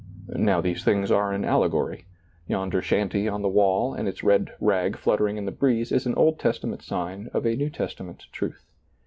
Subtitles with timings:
[0.39, 2.05] Now these things are an allegory.
[2.47, 6.15] Yonder shanty on the wall and its red rag fluttering in the breeze is an
[6.15, 8.65] Old Testament sign of a New Testa ment truth.